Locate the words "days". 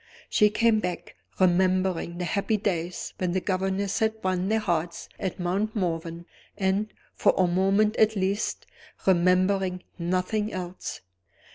2.57-3.13